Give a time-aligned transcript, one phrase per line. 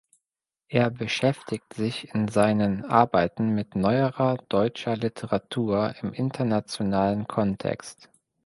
[0.67, 8.09] Er beschäftigt sich in seinen Arbeiten mit Neuerer deutscher Literatur im internationalen Kontext.